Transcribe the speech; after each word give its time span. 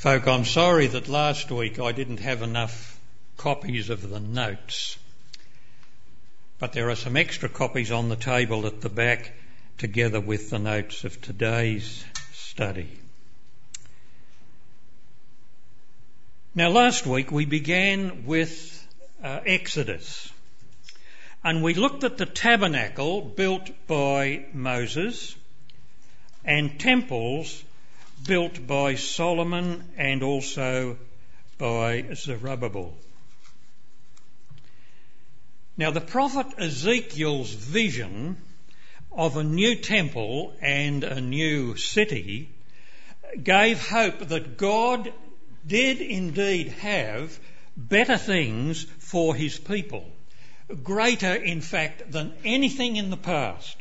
Folk, 0.00 0.26
I'm 0.28 0.46
sorry 0.46 0.86
that 0.86 1.08
last 1.08 1.50
week 1.50 1.78
I 1.78 1.92
didn't 1.92 2.20
have 2.20 2.40
enough 2.40 2.98
copies 3.36 3.90
of 3.90 4.08
the 4.08 4.18
notes. 4.18 4.96
But 6.58 6.72
there 6.72 6.88
are 6.88 6.96
some 6.96 7.18
extra 7.18 7.50
copies 7.50 7.90
on 7.90 8.08
the 8.08 8.16
table 8.16 8.66
at 8.66 8.80
the 8.80 8.88
back 8.88 9.30
together 9.76 10.18
with 10.18 10.48
the 10.48 10.58
notes 10.58 11.04
of 11.04 11.20
today's 11.20 12.02
study. 12.32 12.88
Now 16.54 16.70
last 16.70 17.06
week 17.06 17.30
we 17.30 17.44
began 17.44 18.24
with 18.24 18.82
uh, 19.22 19.40
Exodus 19.44 20.32
and 21.44 21.62
we 21.62 21.74
looked 21.74 22.04
at 22.04 22.16
the 22.16 22.24
tabernacle 22.24 23.20
built 23.20 23.68
by 23.86 24.46
Moses 24.54 25.36
and 26.42 26.80
temples 26.80 27.62
built 28.26 28.66
by 28.66 28.94
Solomon 28.94 29.84
and 29.96 30.22
also 30.22 30.96
by 31.58 32.14
Zerubbabel. 32.14 32.94
Now, 35.76 35.90
the 35.90 36.00
prophet 36.00 36.46
Ezekiel's 36.58 37.52
vision 37.52 38.36
of 39.12 39.36
a 39.36 39.44
new 39.44 39.76
temple 39.76 40.54
and 40.60 41.04
a 41.04 41.20
new 41.20 41.76
city 41.76 42.50
gave 43.42 43.88
hope 43.88 44.18
that 44.28 44.56
God 44.56 45.12
did 45.66 46.00
indeed 46.00 46.68
have 46.68 47.38
better 47.76 48.18
things 48.18 48.84
for 48.98 49.34
his 49.34 49.58
people, 49.58 50.10
greater, 50.82 51.34
in 51.34 51.60
fact, 51.60 52.10
than 52.10 52.34
anything 52.44 52.96
in 52.96 53.10
the 53.10 53.16
past. 53.16 53.76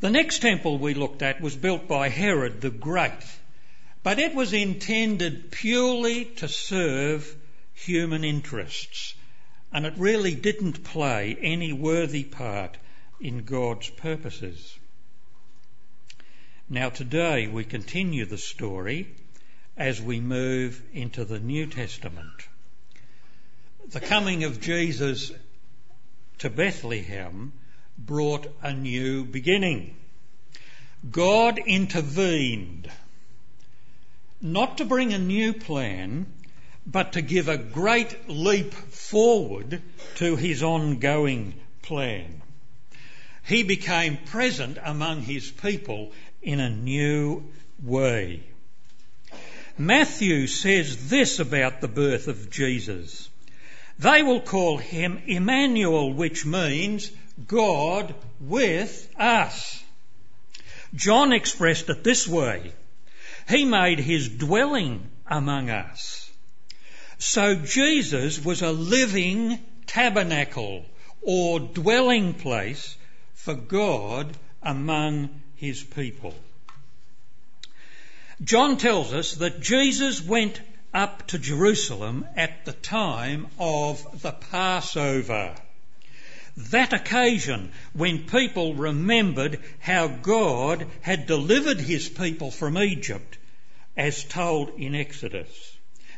The 0.00 0.10
next 0.10 0.38
temple 0.40 0.78
we 0.78 0.94
looked 0.94 1.22
at 1.22 1.40
was 1.40 1.56
built 1.56 1.88
by 1.88 2.08
Herod 2.08 2.60
the 2.60 2.70
Great, 2.70 3.24
but 4.04 4.20
it 4.20 4.32
was 4.32 4.52
intended 4.52 5.50
purely 5.50 6.24
to 6.36 6.46
serve 6.46 7.34
human 7.74 8.22
interests, 8.22 9.14
and 9.72 9.84
it 9.84 9.94
really 9.96 10.36
didn't 10.36 10.84
play 10.84 11.36
any 11.40 11.72
worthy 11.72 12.22
part 12.22 12.76
in 13.20 13.44
God's 13.44 13.90
purposes. 13.90 14.78
Now 16.68 16.90
today 16.90 17.48
we 17.48 17.64
continue 17.64 18.24
the 18.24 18.38
story 18.38 19.08
as 19.76 20.00
we 20.00 20.20
move 20.20 20.80
into 20.92 21.24
the 21.24 21.40
New 21.40 21.66
Testament. 21.66 22.46
The 23.88 24.00
coming 24.00 24.44
of 24.44 24.60
Jesus 24.60 25.32
to 26.38 26.50
Bethlehem 26.50 27.52
brought 27.98 28.46
a 28.62 28.72
new 28.72 29.24
beginning. 29.24 29.96
God 31.10 31.58
intervened, 31.58 32.90
not 34.40 34.78
to 34.78 34.84
bring 34.84 35.12
a 35.12 35.18
new 35.18 35.52
plan, 35.52 36.26
but 36.86 37.12
to 37.12 37.22
give 37.22 37.48
a 37.48 37.58
great 37.58 38.28
leap 38.28 38.72
forward 38.72 39.82
to 40.16 40.36
his 40.36 40.62
ongoing 40.62 41.54
plan. 41.82 42.40
He 43.44 43.62
became 43.62 44.16
present 44.26 44.78
among 44.82 45.22
his 45.22 45.50
people 45.50 46.12
in 46.42 46.60
a 46.60 46.70
new 46.70 47.50
way. 47.82 48.42
Matthew 49.76 50.46
says 50.46 51.08
this 51.08 51.38
about 51.38 51.80
the 51.80 51.88
birth 51.88 52.26
of 52.26 52.50
Jesus. 52.50 53.28
They 53.98 54.22
will 54.22 54.40
call 54.40 54.78
him 54.78 55.22
Emmanuel, 55.26 56.12
which 56.12 56.44
means 56.44 57.10
God 57.46 58.14
with 58.40 59.10
us. 59.18 59.82
John 60.94 61.32
expressed 61.32 61.88
it 61.90 62.02
this 62.02 62.26
way. 62.26 62.72
He 63.48 63.64
made 63.64 63.98
his 63.98 64.28
dwelling 64.28 65.08
among 65.26 65.70
us. 65.70 66.30
So 67.18 67.54
Jesus 67.54 68.44
was 68.44 68.62
a 68.62 68.72
living 68.72 69.58
tabernacle 69.86 70.84
or 71.22 71.60
dwelling 71.60 72.34
place 72.34 72.96
for 73.34 73.54
God 73.54 74.36
among 74.62 75.42
his 75.56 75.82
people. 75.82 76.34
John 78.42 78.76
tells 78.76 79.12
us 79.12 79.34
that 79.36 79.60
Jesus 79.60 80.22
went 80.22 80.60
up 80.94 81.26
to 81.28 81.38
Jerusalem 81.38 82.26
at 82.36 82.64
the 82.64 82.72
time 82.72 83.48
of 83.58 84.22
the 84.22 84.32
Passover 84.32 85.54
that 86.70 86.92
occasion 86.92 87.72
when 87.92 88.26
people 88.26 88.74
remembered 88.74 89.60
how 89.78 90.08
God 90.08 90.86
had 91.00 91.26
delivered 91.26 91.80
his 91.80 92.08
people 92.08 92.50
from 92.50 92.76
Egypt 92.76 93.38
as 93.96 94.24
told 94.24 94.70
in 94.78 94.94
Exodus. 94.94 95.48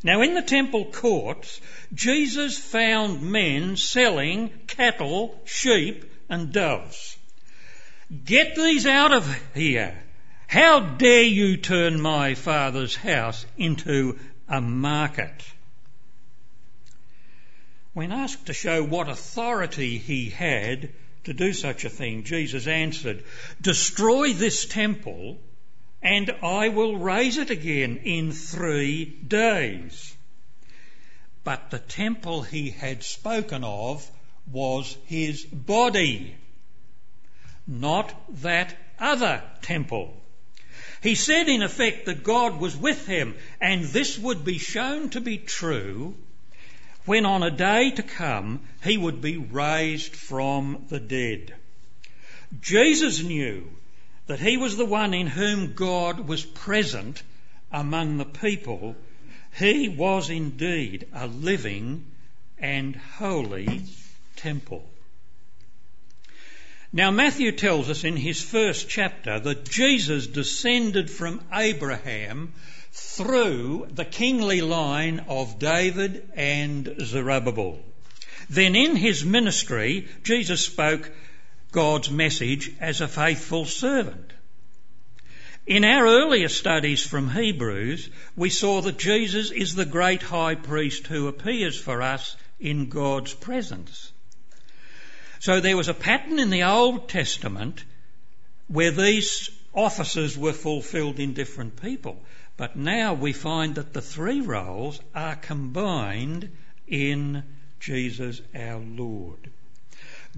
Now 0.03 0.23
in 0.23 0.35
the 0.35 0.43
temple 0.43 0.87
courts, 0.87 1.61
Jesus 1.93 2.59
found 2.59 3.21
men 3.23 3.77
selling 3.77 4.51
cattle, 4.67 5.41
sheep 5.45 6.11
and 6.29 6.53
doves. 6.53 7.19
Get 8.25 8.57
these 8.57 8.87
out 8.87 9.13
of 9.13 9.55
here. 9.55 9.97
How 10.47 10.81
dare 10.81 11.23
you 11.23 11.59
turn 11.59 12.01
my 12.01 12.35
father's 12.35 12.97
house 12.97 13.45
into 13.57 14.19
a 14.49 14.61
market? 14.61 15.45
When 18.01 18.13
asked 18.13 18.47
to 18.47 18.55
show 18.55 18.83
what 18.83 19.11
authority 19.11 19.99
he 19.99 20.31
had 20.31 20.89
to 21.25 21.35
do 21.35 21.53
such 21.53 21.85
a 21.85 21.91
thing, 21.91 22.25
Jesus 22.25 22.67
answered, 22.67 23.23
Destroy 23.61 24.33
this 24.33 24.65
temple 24.65 25.39
and 26.01 26.31
I 26.43 26.71
will 26.71 26.97
raise 26.97 27.37
it 27.37 27.51
again 27.51 27.99
in 28.05 28.33
three 28.33 29.05
days. 29.05 30.17
But 31.45 31.71
the 31.71 31.79
temple 31.79 32.41
he 32.41 32.71
had 32.71 33.03
spoken 33.03 33.65
of 33.65 34.11
was 34.51 34.97
his 35.05 35.45
body, 35.45 36.37
not 37.67 38.15
that 38.41 38.75
other 38.99 39.43
temple. 39.61 40.19
He 41.03 41.17
said 41.17 41.51
in 41.51 41.61
effect 41.61 42.07
that 42.07 42.25
God 42.25 42.61
was 42.61 42.75
with 42.75 43.07
him 43.07 43.37
and 43.61 43.85
this 43.85 44.19
would 44.19 44.43
be 44.43 44.57
shown 44.57 45.11
to 45.11 45.21
be 45.21 45.37
true 45.37 46.17
when 47.05 47.27
on 47.27 47.43
a 47.43 47.51
day 47.51 47.91
to 47.91 48.03
come 48.03 48.61
he 48.83 48.97
would 48.97 49.21
be 49.21 49.37
raised 49.37 50.15
from 50.15 50.87
the 50.89 51.01
dead. 51.01 51.55
Jesus 52.61 53.23
knew 53.23 53.71
that 54.27 54.41
he 54.41 54.57
was 54.57 54.77
the 54.77 54.87
one 54.87 55.15
in 55.15 55.27
whom 55.27 55.75
God 55.75 56.21
was 56.21 56.45
present 56.45 57.23
among 57.73 58.17
the 58.17 58.25
people. 58.25 58.97
He 59.59 59.89
was 59.89 60.31
indeed 60.31 61.09
a 61.13 61.27
living 61.27 62.07
and 62.59 62.95
holy 62.95 63.83
temple. 64.37 64.89
Now 66.93 67.11
Matthew 67.11 67.53
tells 67.53 67.89
us 67.89 68.03
in 68.03 68.17
his 68.17 68.43
first 68.43 68.89
chapter 68.89 69.39
that 69.39 69.71
Jesus 69.71 70.27
descended 70.27 71.09
from 71.11 71.41
Abraham 71.53 72.53
through 72.93 73.89
the 73.93 74.05
kingly 74.05 74.61
line 74.61 75.25
of 75.29 75.59
David 75.59 76.29
and 76.35 76.97
Zerubbabel. 77.01 77.79
Then 78.49 78.75
in 78.75 78.97
his 78.97 79.25
ministry, 79.25 80.09
Jesus 80.25 80.65
spoke 80.65 81.11
God's 81.73 82.11
message 82.11 82.73
as 82.81 83.01
a 83.01 83.09
faithful 83.09 83.65
servant. 83.65 84.33
In 85.67 85.85
our 85.85 86.05
earlier 86.05 86.49
studies 86.49 87.07
from 87.07 87.31
Hebrews, 87.31 88.11
we 88.35 88.51
saw 88.51 88.81
that 88.81 88.99
Jesus 88.99 89.53
is 89.53 89.75
the 89.75 89.85
great 89.85 90.23
high 90.23 90.57
priest 90.57 91.07
who 91.07 91.29
appears 91.29 91.79
for 91.79 92.03
us 92.03 92.37
in 92.59 92.89
God's 92.89 93.35
presence. 93.35 94.11
So 95.39 95.61
there 95.61 95.77
was 95.77 95.89
a 95.89 95.95
pattern 95.95 96.39
in 96.39 96.51
the 96.51 96.65
Old 96.65 97.09
Testament 97.09 97.85
where 98.67 98.91
these 98.91 99.51
offices 99.73 100.37
were 100.37 100.53
fulfilled 100.53 101.21
in 101.21 101.35
different 101.35 101.81
people. 101.81 102.21
But 102.61 102.77
now 102.77 103.15
we 103.15 103.33
find 103.33 103.77
that 103.77 103.95
the 103.95 104.03
three 104.03 104.43
roles 104.43 105.01
are 105.15 105.35
combined 105.35 106.55
in 106.87 107.43
Jesus 107.79 108.43
our 108.55 108.81
Lord. 108.81 109.51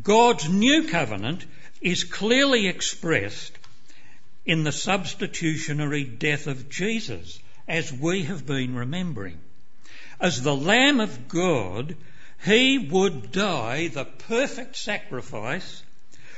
God's 0.00 0.48
new 0.48 0.86
covenant 0.86 1.44
is 1.80 2.04
clearly 2.04 2.68
expressed 2.68 3.58
in 4.46 4.62
the 4.62 4.70
substitutionary 4.70 6.04
death 6.04 6.46
of 6.46 6.68
Jesus, 6.68 7.40
as 7.66 7.92
we 7.92 8.22
have 8.22 8.46
been 8.46 8.76
remembering. 8.76 9.40
As 10.20 10.42
the 10.42 10.54
Lamb 10.54 11.00
of 11.00 11.26
God, 11.26 11.96
he 12.44 12.78
would 12.78 13.32
die 13.32 13.88
the 13.88 14.04
perfect 14.04 14.76
sacrifice 14.76 15.82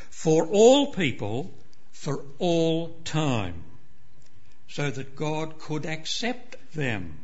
for 0.08 0.46
all 0.46 0.94
people 0.94 1.52
for 1.92 2.24
all 2.38 3.00
time 3.04 3.64
so 4.74 4.90
that 4.90 5.14
God 5.14 5.60
could 5.60 5.86
accept 5.86 6.56
them. 6.74 7.16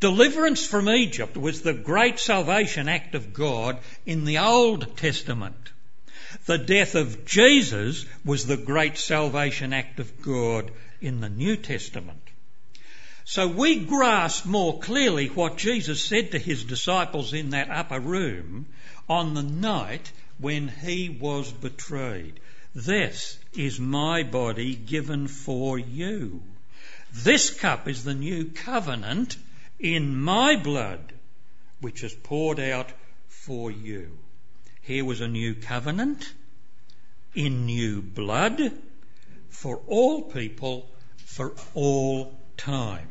Deliverance 0.00 0.66
from 0.66 0.88
Egypt 0.88 1.36
was 1.36 1.60
the 1.60 1.74
great 1.74 2.18
salvation 2.18 2.88
act 2.88 3.14
of 3.14 3.34
God 3.34 3.76
in 4.06 4.24
the 4.24 4.38
Old 4.38 4.96
Testament. 4.96 5.70
The 6.46 6.56
death 6.56 6.94
of 6.94 7.26
Jesus 7.26 8.06
was 8.24 8.46
the 8.46 8.56
great 8.56 8.96
salvation 8.96 9.74
act 9.74 10.00
of 10.00 10.22
God 10.22 10.70
in 11.02 11.20
the 11.20 11.28
New 11.28 11.56
Testament. 11.56 12.22
So 13.26 13.48
we 13.48 13.84
grasp 13.84 14.46
more 14.46 14.78
clearly 14.80 15.26
what 15.26 15.58
Jesus 15.58 16.02
said 16.02 16.30
to 16.30 16.38
his 16.38 16.64
disciples 16.64 17.34
in 17.34 17.50
that 17.50 17.68
upper 17.68 18.00
room 18.00 18.64
on 19.10 19.34
the 19.34 19.42
night 19.42 20.10
when 20.38 20.68
he 20.68 21.10
was 21.10 21.52
betrayed. 21.52 22.40
This 22.74 23.36
is 23.52 23.78
my 23.78 24.22
body 24.22 24.74
given 24.74 25.28
for 25.28 25.78
you. 25.78 26.40
This 27.12 27.50
cup 27.50 27.88
is 27.88 28.04
the 28.04 28.14
new 28.14 28.46
covenant 28.46 29.36
in 29.78 30.16
my 30.16 30.56
blood, 30.56 31.12
which 31.80 32.02
is 32.02 32.14
poured 32.14 32.58
out 32.58 32.90
for 33.28 33.70
you. 33.70 34.18
Here 34.80 35.04
was 35.04 35.20
a 35.20 35.28
new 35.28 35.54
covenant 35.54 36.32
in 37.34 37.66
new 37.66 38.00
blood 38.02 38.72
for 39.50 39.80
all 39.86 40.22
people 40.22 40.88
for 41.26 41.54
all 41.74 42.38
time. 42.56 43.08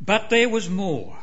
But 0.00 0.30
there 0.30 0.48
was 0.48 0.68
more. 0.68 1.16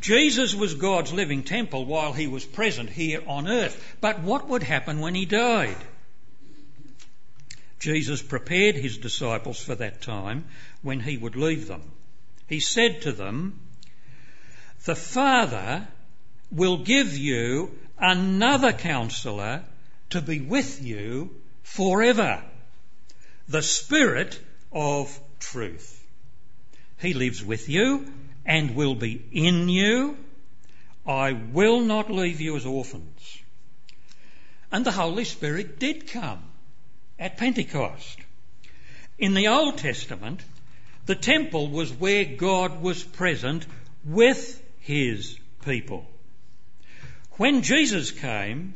Jesus 0.00 0.54
was 0.54 0.74
God's 0.74 1.12
living 1.12 1.42
temple 1.42 1.86
while 1.86 2.12
he 2.12 2.26
was 2.26 2.44
present 2.44 2.90
here 2.90 3.22
on 3.26 3.48
earth. 3.48 3.96
But 4.00 4.20
what 4.20 4.46
would 4.48 4.62
happen 4.62 5.00
when 5.00 5.14
he 5.14 5.24
died? 5.24 5.76
Jesus 7.86 8.20
prepared 8.20 8.74
his 8.74 8.98
disciples 8.98 9.62
for 9.62 9.76
that 9.76 10.02
time 10.02 10.46
when 10.82 10.98
he 10.98 11.16
would 11.16 11.36
leave 11.36 11.68
them. 11.68 11.82
He 12.48 12.58
said 12.58 13.02
to 13.02 13.12
them, 13.12 13.60
The 14.86 14.96
Father 14.96 15.86
will 16.50 16.78
give 16.78 17.16
you 17.16 17.78
another 17.96 18.72
counselor 18.72 19.62
to 20.10 20.20
be 20.20 20.40
with 20.40 20.82
you 20.82 21.36
forever. 21.62 22.42
The 23.46 23.62
Spirit 23.62 24.40
of 24.72 25.16
truth. 25.38 26.04
He 26.98 27.14
lives 27.14 27.44
with 27.44 27.68
you 27.68 28.12
and 28.44 28.74
will 28.74 28.96
be 28.96 29.24
in 29.30 29.68
you. 29.68 30.16
I 31.06 31.34
will 31.34 31.82
not 31.82 32.10
leave 32.10 32.40
you 32.40 32.56
as 32.56 32.66
orphans. 32.66 33.38
And 34.72 34.84
the 34.84 34.90
Holy 34.90 35.24
Spirit 35.24 35.78
did 35.78 36.08
come 36.08 36.42
at 37.18 37.36
Pentecost. 37.36 38.18
In 39.18 39.34
the 39.34 39.48
Old 39.48 39.78
Testament, 39.78 40.42
the 41.06 41.14
temple 41.14 41.68
was 41.68 41.92
where 41.92 42.24
God 42.24 42.82
was 42.82 43.02
present 43.02 43.66
with 44.04 44.62
his 44.80 45.38
people. 45.64 46.06
When 47.32 47.62
Jesus 47.62 48.10
came, 48.10 48.74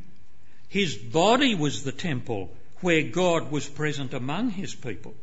his 0.69 0.97
body 0.97 1.55
was 1.55 1.83
the 1.83 1.93
temple 1.93 2.51
where 2.81 3.03
God 3.03 3.51
was 3.51 3.69
present 3.69 4.15
among 4.15 4.51
his 4.51 4.75
people. 4.75 5.15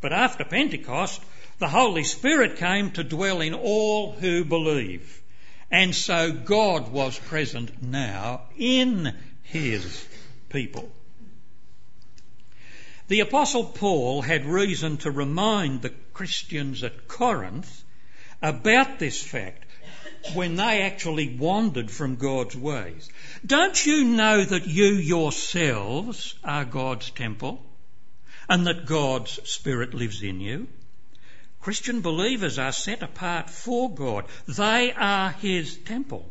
But 0.00 0.12
after 0.12 0.44
Pentecost, 0.44 1.22
the 1.58 1.68
Holy 1.68 2.04
Spirit 2.04 2.56
came 2.56 2.90
to 2.92 3.04
dwell 3.04 3.40
in 3.42 3.54
all 3.54 4.12
who 4.12 4.44
believe. 4.44 5.22
And 5.70 5.94
so 5.94 6.32
God 6.32 6.90
was 6.90 7.18
present 7.18 7.82
now 7.82 8.42
in 8.56 9.14
his 9.42 10.06
people. 10.48 10.90
The 13.10 13.18
Apostle 13.18 13.64
Paul 13.64 14.22
had 14.22 14.44
reason 14.44 14.98
to 14.98 15.10
remind 15.10 15.82
the 15.82 15.92
Christians 16.14 16.84
at 16.84 17.08
Corinth 17.08 17.82
about 18.40 19.00
this 19.00 19.20
fact 19.20 19.64
when 20.34 20.54
they 20.54 20.82
actually 20.82 21.36
wandered 21.36 21.90
from 21.90 22.14
God's 22.14 22.54
ways. 22.54 23.10
Don't 23.44 23.84
you 23.84 24.04
know 24.04 24.44
that 24.44 24.68
you 24.68 24.92
yourselves 24.92 26.36
are 26.44 26.64
God's 26.64 27.10
temple 27.10 27.60
and 28.48 28.68
that 28.68 28.86
God's 28.86 29.40
Spirit 29.42 29.92
lives 29.92 30.22
in 30.22 30.40
you? 30.40 30.68
Christian 31.60 32.02
believers 32.02 32.60
are 32.60 32.70
set 32.70 33.02
apart 33.02 33.50
for 33.50 33.92
God. 33.92 34.26
They 34.46 34.92
are 34.92 35.32
His 35.32 35.76
temple. 35.78 36.30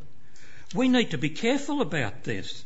We 0.73 0.87
need 0.87 1.11
to 1.11 1.17
be 1.17 1.31
careful 1.31 1.81
about 1.81 2.23
this. 2.23 2.63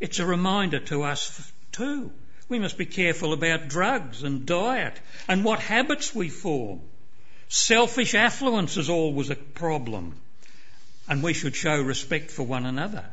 It's 0.00 0.18
a 0.18 0.26
reminder 0.26 0.80
to 0.80 1.04
us 1.04 1.50
too. 1.72 2.12
We 2.48 2.58
must 2.58 2.76
be 2.76 2.86
careful 2.86 3.32
about 3.32 3.68
drugs 3.68 4.22
and 4.22 4.46
diet 4.46 5.00
and 5.28 5.44
what 5.44 5.60
habits 5.60 6.14
we 6.14 6.28
form. 6.28 6.80
Selfish 7.48 8.14
affluence 8.14 8.76
is 8.76 8.90
always 8.90 9.30
a 9.30 9.36
problem, 9.36 10.14
and 11.08 11.22
we 11.22 11.34
should 11.34 11.54
show 11.54 11.80
respect 11.80 12.30
for 12.30 12.42
one 12.42 12.66
another. 12.66 13.04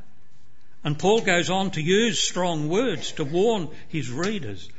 And 0.84 0.98
Paul 0.98 1.22
goes 1.22 1.50
on 1.50 1.72
to 1.72 1.82
use 1.82 2.20
strong 2.20 2.68
words 2.68 3.14
to 3.14 3.24
warn 3.24 3.70
his 3.90 4.10
readers 4.10 4.70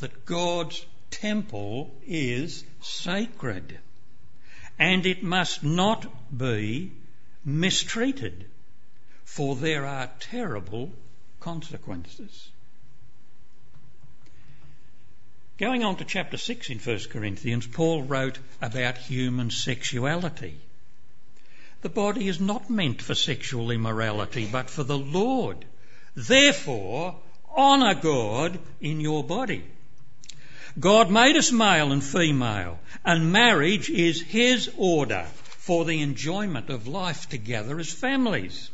that 0.00 0.26
God's 0.26 0.84
temple 1.10 1.94
is 2.06 2.64
sacred 2.82 3.78
and 4.78 5.06
it 5.06 5.22
must 5.22 5.62
not 5.62 6.06
be 6.36 6.92
mistreated, 7.44 8.44
for 9.24 9.56
there 9.56 9.86
are 9.86 10.10
terrible 10.20 10.90
consequences. 11.40 12.48
Going 15.58 15.84
on 15.84 15.96
to 15.96 16.04
chapter 16.04 16.36
6 16.36 16.68
in 16.68 16.78
1 16.78 16.98
Corinthians, 17.10 17.66
Paul 17.66 18.02
wrote 18.02 18.38
about 18.60 18.98
human 18.98 19.50
sexuality. 19.50 20.60
The 21.80 21.88
body 21.88 22.28
is 22.28 22.38
not 22.38 22.68
meant 22.68 23.00
for 23.00 23.14
sexual 23.14 23.70
immorality, 23.70 24.46
but 24.50 24.68
for 24.68 24.84
the 24.84 24.98
Lord. 24.98 25.64
Therefore, 26.14 27.16
honour 27.56 27.94
God 27.94 28.58
in 28.82 29.00
your 29.00 29.24
body. 29.24 29.64
God 30.78 31.10
made 31.10 31.36
us 31.36 31.50
male 31.50 31.90
and 31.90 32.04
female, 32.04 32.78
and 33.02 33.32
marriage 33.32 33.88
is 33.88 34.20
His 34.20 34.70
order 34.76 35.26
for 35.46 35.86
the 35.86 36.02
enjoyment 36.02 36.68
of 36.68 36.86
life 36.86 37.30
together 37.30 37.80
as 37.80 37.90
families. 37.90 38.70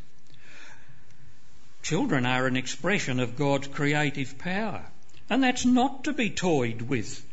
Children 1.84 2.26
are 2.26 2.48
an 2.48 2.56
expression 2.56 3.20
of 3.20 3.36
God's 3.36 3.68
creative 3.68 4.36
power, 4.38 4.84
and 5.32 5.42
that's 5.42 5.64
not 5.64 6.04
to 6.04 6.12
be 6.12 6.28
toyed 6.28 6.82
with 6.82 7.24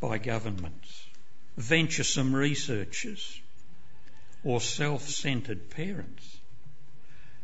by 0.00 0.18
governments, 0.18 1.06
venturesome 1.56 2.34
researchers, 2.34 3.40
or 4.42 4.60
self 4.60 5.08
centred 5.08 5.70
parents. 5.70 6.36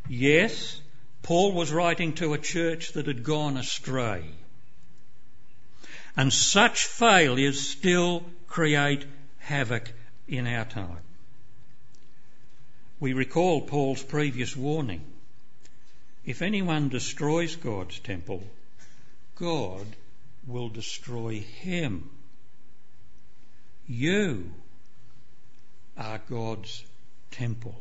Yes, 0.09 0.81
Paul 1.23 1.53
was 1.53 1.71
writing 1.71 2.15
to 2.15 2.35
a 2.35 2.39
church 2.39 2.91
that 2.95 3.07
had 3.07 3.23
gone 3.23 3.57
astray 3.57 4.25
and 6.17 6.33
such 6.33 6.87
failures 6.87 7.61
still 7.61 8.25
create 8.49 9.05
havoc 9.39 9.93
in 10.27 10.49
our 10.49 10.65
time. 10.65 11.05
We 12.99 13.13
recall 13.13 13.61
Paul's 13.61 14.03
previous 14.03 14.57
warning. 14.57 15.05
If 16.27 16.43
anyone 16.43 16.89
destroys 16.89 17.55
God's 17.55 18.01
temple, 18.01 18.43
God 19.39 19.87
will 20.49 20.69
destroy 20.69 21.39
him. 21.39 22.11
You 23.87 24.53
are 25.97 26.21
God's 26.29 26.85
temple. 27.31 27.81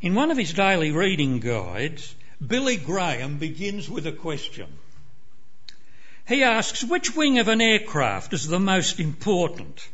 In 0.00 0.14
one 0.14 0.32
of 0.32 0.36
his 0.36 0.52
daily 0.52 0.90
reading 0.90 1.38
guides, 1.38 2.14
Billy 2.44 2.76
Graham 2.76 3.38
begins 3.38 3.88
with 3.88 4.06
a 4.08 4.12
question. 4.12 4.66
He 6.26 6.42
asks 6.42 6.82
which 6.82 7.14
wing 7.14 7.38
of 7.38 7.46
an 7.46 7.60
aircraft 7.60 8.32
is 8.32 8.48
the 8.48 8.58
most 8.58 8.98
important? 8.98 9.88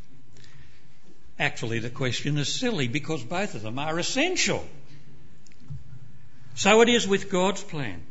Actually, 1.38 1.80
the 1.80 1.90
question 1.90 2.38
is 2.38 2.48
silly 2.52 2.88
because 2.88 3.22
both 3.22 3.54
of 3.54 3.62
them 3.62 3.78
are 3.78 3.98
essential. 3.98 4.66
So 6.54 6.80
it 6.80 6.88
is 6.88 7.06
with 7.06 7.30
God's 7.30 7.62
plan. 7.62 8.02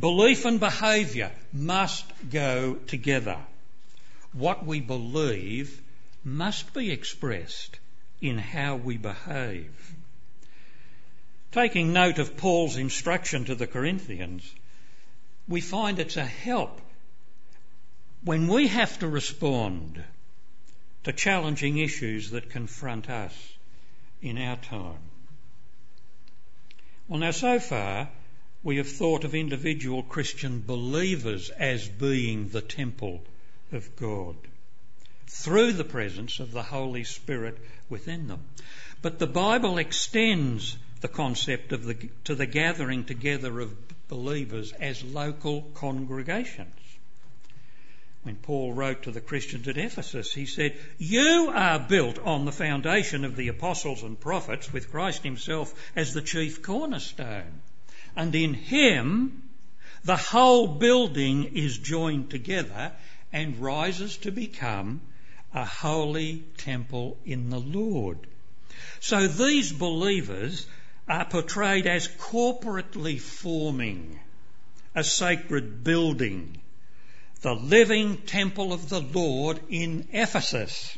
Belief 0.00 0.44
and 0.44 0.58
behaviour 0.58 1.30
must 1.52 2.04
go 2.30 2.74
together. 2.86 3.38
What 4.32 4.64
we 4.66 4.80
believe 4.80 5.80
must 6.24 6.72
be 6.72 6.90
expressed 6.90 7.78
in 8.20 8.38
how 8.38 8.76
we 8.76 8.96
behave. 8.96 9.94
Taking 11.52 11.92
note 11.92 12.18
of 12.18 12.36
Paul's 12.36 12.76
instruction 12.76 13.44
to 13.44 13.54
the 13.54 13.66
Corinthians, 13.66 14.50
we 15.46 15.60
find 15.60 15.98
it's 15.98 16.16
a 16.16 16.24
help 16.24 16.80
when 18.24 18.46
we 18.48 18.68
have 18.68 18.98
to 19.00 19.08
respond 19.08 20.02
to 21.04 21.12
challenging 21.12 21.78
issues 21.78 22.30
that 22.30 22.50
confront 22.50 23.10
us 23.10 23.34
in 24.22 24.38
our 24.38 24.56
time. 24.56 25.10
Well, 27.08 27.18
now, 27.18 27.32
so 27.32 27.58
far, 27.58 28.08
we 28.64 28.76
have 28.76 28.88
thought 28.88 29.24
of 29.24 29.34
individual 29.34 30.02
Christian 30.02 30.62
believers 30.64 31.50
as 31.50 31.88
being 31.88 32.48
the 32.48 32.60
temple 32.60 33.22
of 33.72 33.96
God 33.96 34.36
through 35.26 35.72
the 35.72 35.84
presence 35.84 36.38
of 36.38 36.52
the 36.52 36.62
Holy 36.62 37.04
Spirit 37.04 37.58
within 37.88 38.28
them. 38.28 38.44
But 39.00 39.18
the 39.18 39.26
Bible 39.26 39.78
extends 39.78 40.76
the 41.00 41.08
concept 41.08 41.72
of 41.72 41.84
the, 41.84 41.94
to 42.24 42.36
the 42.36 42.46
gathering 42.46 43.04
together 43.04 43.60
of 43.60 43.74
believers 44.08 44.72
as 44.72 45.02
local 45.02 45.62
congregations. 45.74 46.68
when 48.22 48.36
Paul 48.36 48.72
wrote 48.72 49.02
to 49.02 49.10
the 49.10 49.20
Christians 49.20 49.66
at 49.66 49.76
Ephesus, 49.76 50.32
he 50.32 50.46
said, 50.46 50.78
You 50.98 51.50
are 51.52 51.80
built 51.80 52.20
on 52.20 52.44
the 52.44 52.52
foundation 52.52 53.24
of 53.24 53.34
the 53.34 53.48
apostles 53.48 54.04
and 54.04 54.20
prophets, 54.20 54.72
with 54.72 54.92
Christ 54.92 55.24
himself 55.24 55.74
as 55.96 56.14
the 56.14 56.22
chief 56.22 56.62
cornerstone. 56.62 57.60
And 58.16 58.34
in 58.34 58.54
him, 58.54 59.42
the 60.04 60.16
whole 60.16 60.66
building 60.66 61.56
is 61.56 61.78
joined 61.78 62.30
together 62.30 62.92
and 63.32 63.58
rises 63.58 64.16
to 64.18 64.30
become 64.30 65.00
a 65.54 65.64
holy 65.64 66.44
temple 66.58 67.18
in 67.24 67.50
the 67.50 67.60
Lord. 67.60 68.18
So 69.00 69.28
these 69.28 69.72
believers 69.72 70.66
are 71.08 71.24
portrayed 71.24 71.86
as 71.86 72.08
corporately 72.08 73.20
forming 73.20 74.18
a 74.94 75.04
sacred 75.04 75.84
building 75.84 76.60
the 77.42 77.54
living 77.54 78.18
temple 78.18 78.72
of 78.72 78.88
the 78.88 79.00
Lord 79.00 79.60
in 79.68 80.08
Ephesus. 80.12 80.96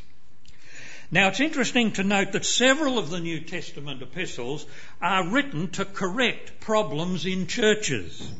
Now 1.11 1.27
it's 1.27 1.39
interesting 1.39 1.91
to 1.93 2.03
note 2.03 2.31
that 2.31 2.45
several 2.45 2.97
of 2.97 3.09
the 3.09 3.19
New 3.19 3.39
Testament 3.41 4.01
epistles 4.01 4.65
are 5.01 5.29
written 5.29 5.69
to 5.71 5.85
correct 5.85 6.59
problems 6.59 7.25
in 7.25 7.47
churches. 7.47 8.31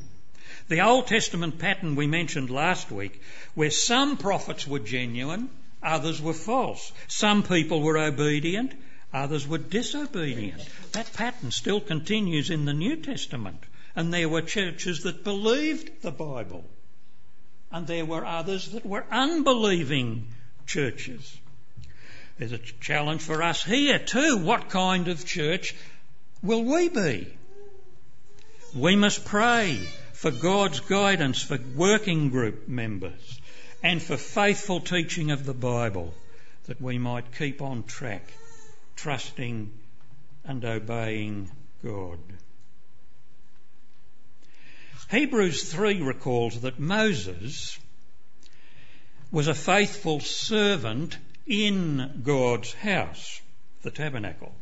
The 0.67 0.81
Old 0.81 1.07
Testament 1.07 1.59
pattern 1.59 1.95
we 1.95 2.07
mentioned 2.07 2.49
last 2.49 2.91
week, 2.91 3.21
where 3.53 3.71
some 3.71 4.17
prophets 4.17 4.67
were 4.67 4.79
genuine, 4.79 5.49
others 5.83 6.21
were 6.21 6.33
false. 6.33 6.91
Some 7.07 7.43
people 7.43 7.81
were 7.81 7.97
obedient, 7.97 8.73
others 9.13 9.47
were 9.47 9.59
disobedient. 9.59 10.67
That 10.93 11.13
pattern 11.13 11.51
still 11.51 11.79
continues 11.79 12.49
in 12.49 12.65
the 12.65 12.73
New 12.73 12.95
Testament. 12.95 13.63
And 13.95 14.13
there 14.13 14.27
were 14.27 14.41
churches 14.41 15.03
that 15.03 15.23
believed 15.23 16.01
the 16.01 16.11
Bible 16.11 16.65
and 17.75 17.87
there 17.87 18.05
were 18.05 18.25
others 18.25 18.71
that 18.71 18.85
were 18.85 19.05
unbelieving 19.11 20.27
churches. 20.65 21.37
There's 22.37 22.51
a 22.51 22.57
challenge 22.57 23.21
for 23.21 23.41
us 23.41 23.63
here 23.63 23.99
too. 23.99 24.37
What 24.37 24.69
kind 24.69 25.07
of 25.07 25.25
church 25.25 25.73
will 26.43 26.63
we 26.63 26.89
be? 26.89 27.27
We 28.75 28.97
must 28.97 29.23
pray 29.23 29.79
for 30.11 30.31
God's 30.31 30.81
guidance 30.81 31.41
for 31.41 31.57
working 31.75 32.29
group 32.29 32.67
members 32.67 33.39
and 33.81 34.01
for 34.01 34.17
faithful 34.17 34.81
teaching 34.81 35.31
of 35.31 35.45
the 35.45 35.53
Bible 35.53 36.13
that 36.65 36.81
we 36.81 36.97
might 36.97 37.37
keep 37.37 37.61
on 37.61 37.83
track, 37.83 38.33
trusting 38.95 39.71
and 40.43 40.65
obeying 40.65 41.49
God. 41.83 42.19
Hebrews 45.09 45.71
3 45.71 46.01
recalls 46.01 46.61
that 46.61 46.79
Moses 46.79 47.79
was 49.31 49.47
a 49.47 49.53
faithful 49.53 50.19
servant 50.19 51.17
in 51.45 52.21
God's 52.23 52.73
house, 52.73 53.41
the 53.81 53.91
tabernacle. 53.91 54.53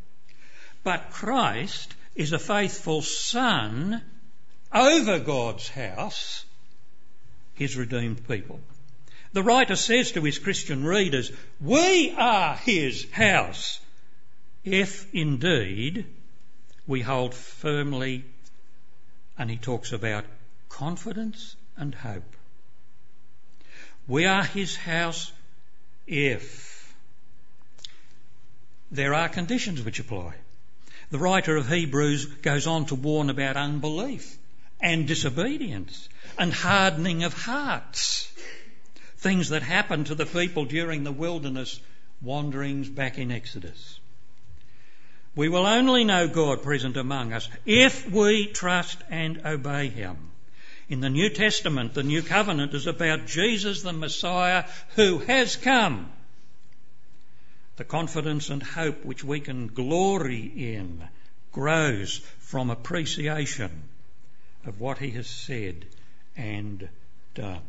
But 0.83 1.11
Christ 1.11 1.95
is 2.15 2.33
a 2.33 2.39
faithful 2.39 3.01
son 3.01 4.01
over 4.71 5.19
God's 5.19 5.69
house, 5.69 6.45
his 7.53 7.77
redeemed 7.77 8.27
people. 8.27 8.59
The 9.31 9.43
writer 9.43 9.75
says 9.75 10.11
to 10.11 10.21
his 10.23 10.39
Christian 10.39 10.83
readers, 10.83 11.31
We 11.59 12.11
are 12.11 12.55
his 12.55 13.09
house, 13.11 13.79
if 14.63 15.13
indeed 15.13 16.05
we 16.85 17.01
hold 17.01 17.33
firmly 17.33 18.25
and 19.37 19.49
he 19.49 19.57
talks 19.57 19.91
about 19.91 20.25
confidence 20.69 21.55
and 21.75 21.95
hope. 21.95 22.35
We 24.07 24.25
are 24.25 24.43
his 24.43 24.75
house 24.75 25.31
if 26.05 26.72
there 28.93 29.15
are 29.15 29.27
conditions 29.27 29.81
which 29.81 29.99
apply. 29.99 30.35
The 31.09 31.17
writer 31.17 31.57
of 31.57 31.67
Hebrews 31.67 32.25
goes 32.25 32.67
on 32.67 32.85
to 32.85 32.95
warn 32.95 33.29
about 33.29 33.57
unbelief 33.57 34.37
and 34.79 35.07
disobedience 35.07 36.07
and 36.37 36.53
hardening 36.53 37.23
of 37.23 37.33
hearts. 37.33 38.31
Things 39.17 39.49
that 39.49 39.63
happened 39.63 40.07
to 40.07 40.15
the 40.15 40.27
people 40.27 40.65
during 40.65 41.03
the 41.03 41.11
wilderness 41.11 41.79
wanderings 42.21 42.87
back 42.87 43.17
in 43.17 43.31
Exodus. 43.31 43.99
We 45.35 45.49
will 45.49 45.65
only 45.65 46.03
know 46.03 46.27
God 46.27 46.61
present 46.61 46.95
among 46.95 47.33
us 47.33 47.49
if 47.65 48.09
we 48.11 48.45
trust 48.45 48.99
and 49.09 49.41
obey 49.43 49.87
Him. 49.87 50.17
In 50.87 50.99
the 50.99 51.09
New 51.09 51.29
Testament, 51.29 51.95
the 51.95 52.03
New 52.03 52.21
Covenant 52.21 52.75
is 52.75 52.85
about 52.85 53.25
Jesus 53.25 53.81
the 53.81 53.93
Messiah 53.93 54.65
who 54.95 55.17
has 55.19 55.55
come. 55.55 56.11
The 57.75 57.83
confidence 57.83 58.49
and 58.49 58.61
hope 58.61 59.03
which 59.03 59.23
we 59.23 59.39
can 59.39 59.67
glory 59.67 60.45
in 60.45 61.07
grows 61.51 62.17
from 62.39 62.69
appreciation 62.69 63.83
of 64.65 64.79
what 64.79 64.99
He 64.99 65.11
has 65.11 65.27
said 65.27 65.85
and 66.35 66.87
done. 67.35 67.61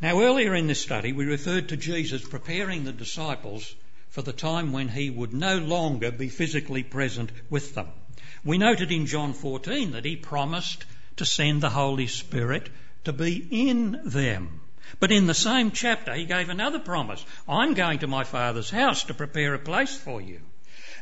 Now, 0.00 0.20
earlier 0.20 0.54
in 0.54 0.66
this 0.66 0.80
study, 0.80 1.12
we 1.12 1.24
referred 1.24 1.70
to 1.70 1.76
Jesus 1.76 2.22
preparing 2.22 2.84
the 2.84 2.92
disciples 2.92 3.74
for 4.10 4.22
the 4.22 4.32
time 4.32 4.72
when 4.72 4.88
he 4.88 5.10
would 5.10 5.32
no 5.32 5.58
longer 5.58 6.10
be 6.10 6.28
physically 6.28 6.82
present 6.82 7.30
with 7.50 7.74
them. 7.74 7.88
We 8.44 8.58
noted 8.58 8.92
in 8.92 9.06
John 9.06 9.32
14 9.32 9.92
that 9.92 10.04
he 10.04 10.16
promised 10.16 10.84
to 11.16 11.24
send 11.24 11.62
the 11.62 11.70
Holy 11.70 12.06
Spirit 12.06 12.68
to 13.04 13.12
be 13.12 13.46
in 13.50 14.00
them. 14.04 14.60
But 15.00 15.12
in 15.12 15.26
the 15.26 15.34
same 15.34 15.70
chapter, 15.70 16.14
he 16.14 16.24
gave 16.24 16.48
another 16.48 16.78
promise. 16.78 17.24
I'm 17.48 17.74
going 17.74 18.00
to 18.00 18.06
my 18.06 18.24
Father's 18.24 18.70
house 18.70 19.04
to 19.04 19.14
prepare 19.14 19.54
a 19.54 19.58
place 19.58 19.94
for 19.96 20.20
you. 20.20 20.40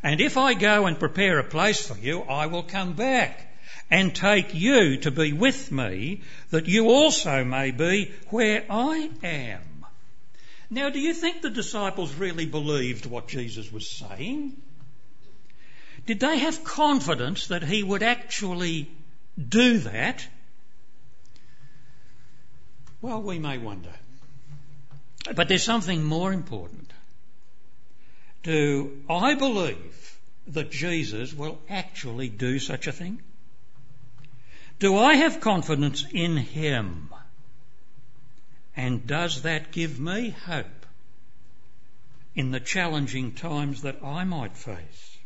And 0.03 0.21
if 0.21 0.37
I 0.37 0.55
go 0.55 0.87
and 0.87 0.99
prepare 0.99 1.39
a 1.39 1.45
place 1.45 1.87
for 1.87 1.97
you, 1.99 2.23
I 2.23 2.47
will 2.47 2.63
come 2.63 2.93
back 2.93 3.51
and 3.91 4.15
take 4.15 4.55
you 4.55 4.99
to 4.99 5.11
be 5.11 5.33
with 5.33 5.71
me, 5.71 6.23
that 6.51 6.67
you 6.67 6.89
also 6.89 7.45
may 7.45 7.71
be 7.71 8.13
where 8.31 8.65
I 8.69 9.11
am. 9.23 9.87
Now, 10.71 10.91
do 10.91 10.99
you 10.99 11.15
think 11.15 11.43
the 11.43 11.51
disciples 11.51 12.15
really 12.15 12.47
believed 12.47 13.07
what 13.07 13.29
Jesus 13.29 13.71
was 13.71 13.89
saying? 13.89 14.57
Did 16.07 16.21
they 16.21 16.39
have 16.39 16.65
confidence 16.65 17.47
that 17.49 17.63
he 17.63 17.83
would 17.83 18.03
actually 18.03 18.91
do 19.37 19.79
that? 19.79 20.27
Well, 23.05 23.21
we 23.21 23.39
may 23.39 23.59
wonder. 23.59 23.93
But 25.37 25.49
there's 25.49 25.63
something 25.63 26.03
more 26.03 26.33
important. 26.33 26.91
Do 28.43 29.03
I 29.11 29.35
believe 29.35 30.19
that 30.47 30.71
Jesus 30.71 31.35
will 31.35 31.59
actually 31.69 32.31
do 32.31 32.59
such 32.59 32.87
a 32.87 32.93
thing? 32.93 33.21
Do 34.79 34.97
I 34.97 35.17
have 35.17 35.43
confidence 35.43 36.07
in 36.13 36.39
him? 36.39 37.11
And 38.75 39.07
does 39.07 39.43
that 39.43 39.71
give 39.71 40.01
me 40.01 40.31
hope 40.31 40.87
in 42.35 42.53
the 42.53 42.61
challenging 42.61 43.33
times 43.33 43.83
that 43.83 44.03
I 44.03 44.25
might 44.25 44.57
face? 44.57 45.19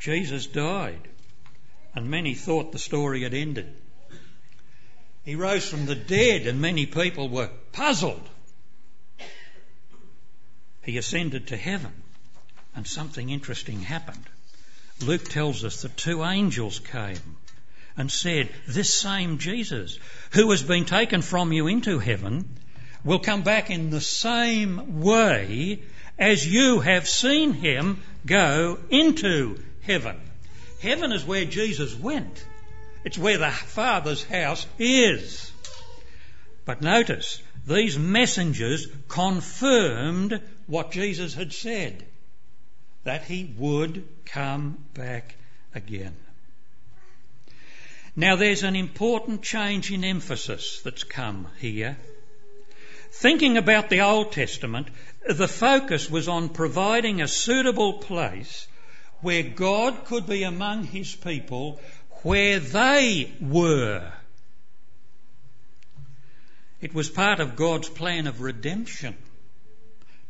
Jesus 0.00 0.48
died, 0.48 1.06
and 1.94 2.10
many 2.10 2.34
thought 2.34 2.72
the 2.72 2.80
story 2.80 3.22
had 3.22 3.34
ended. 3.34 3.72
He 5.24 5.36
rose 5.36 5.66
from 5.66 5.86
the 5.86 5.94
dead, 5.94 6.46
and 6.46 6.60
many 6.60 6.86
people 6.86 7.28
were 7.28 7.50
puzzled. 7.72 8.28
He 10.82 10.98
ascended 10.98 11.48
to 11.48 11.56
heaven, 11.56 11.92
and 12.76 12.86
something 12.86 13.30
interesting 13.30 13.80
happened. 13.80 14.24
Luke 15.00 15.28
tells 15.28 15.64
us 15.64 15.82
that 15.82 15.96
two 15.96 16.22
angels 16.22 16.78
came 16.78 17.36
and 17.96 18.10
said, 18.10 18.50
This 18.66 18.92
same 18.92 19.38
Jesus 19.38 19.98
who 20.32 20.50
has 20.50 20.62
been 20.62 20.84
taken 20.84 21.22
from 21.22 21.52
you 21.52 21.68
into 21.68 21.98
heaven 21.98 22.46
will 23.02 23.18
come 23.18 23.42
back 23.42 23.70
in 23.70 23.90
the 23.90 24.00
same 24.00 25.00
way 25.00 25.82
as 26.18 26.46
you 26.46 26.80
have 26.80 27.08
seen 27.08 27.52
him 27.52 28.02
go 28.26 28.78
into 28.90 29.58
heaven. 29.82 30.20
Heaven 30.80 31.12
is 31.12 31.24
where 31.24 31.44
Jesus 31.44 31.94
went. 31.94 32.44
It's 33.04 33.18
where 33.18 33.38
the 33.38 33.50
Father's 33.50 34.24
house 34.24 34.66
is. 34.78 35.52
But 36.64 36.80
notice, 36.80 37.42
these 37.66 37.98
messengers 37.98 38.86
confirmed 39.08 40.40
what 40.66 40.90
Jesus 40.90 41.34
had 41.34 41.52
said 41.52 42.04
that 43.04 43.24
he 43.24 43.44
would 43.58 44.08
come 44.24 44.78
back 44.94 45.36
again. 45.74 46.16
Now 48.16 48.36
there's 48.36 48.62
an 48.62 48.76
important 48.76 49.42
change 49.42 49.90
in 49.90 50.04
emphasis 50.04 50.80
that's 50.82 51.04
come 51.04 51.48
here. 51.58 51.98
Thinking 53.10 53.56
about 53.58 53.90
the 53.90 54.00
Old 54.00 54.32
Testament, 54.32 54.88
the 55.28 55.48
focus 55.48 56.10
was 56.10 56.28
on 56.28 56.48
providing 56.48 57.20
a 57.20 57.28
suitable 57.28 57.94
place 57.94 58.66
where 59.20 59.42
God 59.42 60.04
could 60.04 60.26
be 60.26 60.42
among 60.42 60.84
His 60.84 61.14
people 61.14 61.80
where 62.24 62.58
they 62.58 63.30
were. 63.38 64.10
It 66.80 66.94
was 66.94 67.08
part 67.08 67.38
of 67.38 67.54
God's 67.54 67.88
plan 67.88 68.26
of 68.26 68.40
redemption 68.40 69.14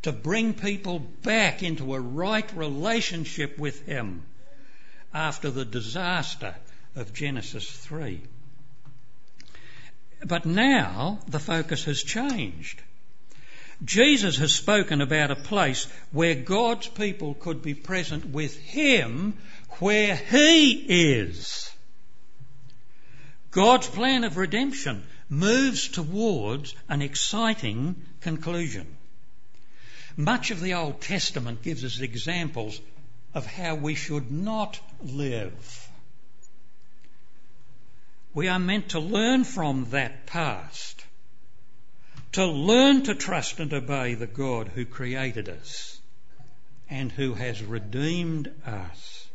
to 0.02 0.12
bring 0.12 0.54
people 0.54 0.98
back 0.98 1.62
into 1.62 1.94
a 1.94 2.00
right 2.00 2.50
relationship 2.56 3.58
with 3.58 3.86
Him 3.86 4.22
after 5.14 5.50
the 5.50 5.64
disaster 5.64 6.54
of 6.96 7.14
Genesis 7.14 7.70
3. 7.70 8.20
But 10.24 10.46
now 10.46 11.20
the 11.28 11.38
focus 11.38 11.84
has 11.84 12.02
changed. 12.02 12.82
Jesus 13.84 14.36
has 14.38 14.52
spoken 14.52 15.00
about 15.00 15.30
a 15.30 15.36
place 15.36 15.86
where 16.10 16.34
God's 16.34 16.88
people 16.88 17.34
could 17.34 17.62
be 17.62 17.74
present 17.74 18.26
with 18.26 18.58
Him 18.58 19.34
where 19.78 20.16
He 20.16 20.72
is. 20.72 21.70
God's 23.54 23.86
plan 23.86 24.24
of 24.24 24.36
redemption 24.36 25.04
moves 25.28 25.86
towards 25.86 26.74
an 26.88 27.02
exciting 27.02 27.94
conclusion. 28.20 28.96
Much 30.16 30.50
of 30.50 30.60
the 30.60 30.74
Old 30.74 31.00
Testament 31.00 31.62
gives 31.62 31.84
us 31.84 32.00
examples 32.00 32.80
of 33.32 33.46
how 33.46 33.76
we 33.76 33.94
should 33.94 34.32
not 34.32 34.80
live. 35.00 35.88
We 38.32 38.48
are 38.48 38.58
meant 38.58 38.88
to 38.88 38.98
learn 38.98 39.44
from 39.44 39.86
that 39.90 40.26
past, 40.26 41.04
to 42.32 42.44
learn 42.44 43.04
to 43.04 43.14
trust 43.14 43.60
and 43.60 43.72
obey 43.72 44.14
the 44.14 44.26
God 44.26 44.66
who 44.66 44.84
created 44.84 45.48
us 45.48 46.00
and 46.90 47.12
who 47.12 47.34
has 47.34 47.62
redeemed 47.62 48.50
us. 48.66 49.28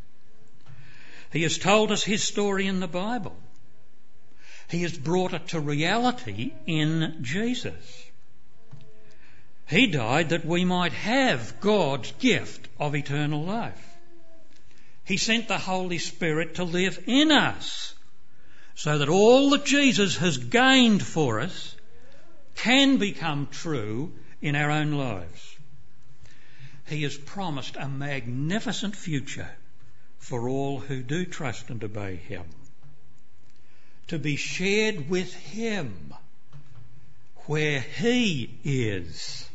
He 1.32 1.44
has 1.44 1.58
told 1.58 1.94
us 1.94 2.04
his 2.04 2.22
story 2.22 2.68
in 2.68 2.82
the 2.82 2.88
Bible. 2.90 3.38
He 4.70 4.84
has 4.84 4.96
brought 4.96 5.34
it 5.34 5.48
to 5.50 5.60
reality 5.60 6.54
in 6.68 7.18
Jesus. 7.22 8.06
He 9.68 9.88
died 9.88 10.30
that 10.30 10.46
we 10.46 10.64
might 10.64 10.94
have 10.94 11.60
God's 11.60 12.12
gift 12.14 12.68
of 12.80 12.96
eternal 12.96 13.44
life. 13.44 13.84
He 15.06 15.18
sent 15.18 15.48
the 15.48 15.58
Holy 15.58 15.98
Spirit 15.98 16.56
to 16.56 16.64
live 16.64 17.04
in 17.08 17.32
us 17.32 17.96
so 18.76 19.00
that 19.00 19.10
all 19.10 19.50
that 19.52 19.66
Jesus 19.66 20.18
has 20.18 20.38
gained 20.38 21.04
for 21.04 21.40
us 21.40 21.76
can 22.56 22.98
become 22.98 23.48
true 23.48 24.14
in 24.40 24.56
our 24.56 24.70
own 24.70 24.92
lives. 24.92 25.58
He 26.86 27.02
has 27.04 27.18
promised 27.18 27.76
a 27.76 27.90
magnificent 27.90 28.96
future 28.96 29.50
for 30.20 30.48
all 30.48 30.80
who 30.80 31.02
do 31.02 31.26
trust 31.26 31.72
and 31.72 31.84
obey 31.84 32.18
Him 32.18 32.46
to 34.10 34.20
be 34.20 34.36
shared 34.36 35.10
with 35.10 35.34
Him 35.34 36.14
where 37.46 37.80
He 37.80 38.60
is. 38.64 39.50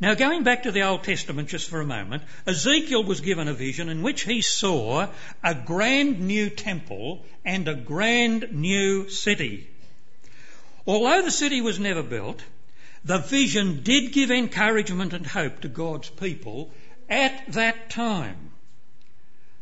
Now, 0.00 0.14
going 0.14 0.44
back 0.44 0.62
to 0.62 0.72
the 0.72 0.84
Old 0.84 1.04
Testament 1.04 1.50
just 1.50 1.68
for 1.68 1.80
a 1.80 1.86
moment, 1.86 2.22
Ezekiel 2.46 3.04
was 3.04 3.20
given 3.20 3.48
a 3.48 3.52
vision 3.52 3.90
in 3.90 4.00
which 4.00 4.22
he 4.22 4.40
saw 4.40 5.08
a 5.44 5.54
grand 5.54 6.20
new 6.20 6.48
temple 6.48 7.26
and 7.44 7.68
a 7.68 7.74
grand 7.74 8.52
new 8.52 9.10
city. 9.10 9.68
Although 10.86 11.20
the 11.20 11.30
city 11.30 11.60
was 11.60 11.78
never 11.78 12.02
built, 12.02 12.42
the 13.04 13.18
vision 13.18 13.82
did 13.82 14.12
give 14.12 14.30
encouragement 14.30 15.12
and 15.12 15.26
hope 15.26 15.60
to 15.60 15.68
God's 15.68 16.08
people 16.08 16.72
at 17.10 17.52
that 17.52 17.90
time. 17.90 18.52